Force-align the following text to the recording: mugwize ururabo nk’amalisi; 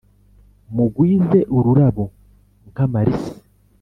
mugwize 0.75 1.39
ururabo 1.57 2.03
nk’amalisi; 2.69 3.33